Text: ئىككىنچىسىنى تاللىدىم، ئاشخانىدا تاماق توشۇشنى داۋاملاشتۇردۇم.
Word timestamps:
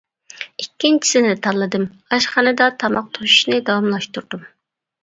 ئىككىنچىسىنى 0.63 1.35
تاللىدىم، 1.49 1.85
ئاشخانىدا 2.17 2.71
تاماق 2.85 3.13
توشۇشنى 3.21 3.63
داۋاملاشتۇردۇم. 3.71 4.47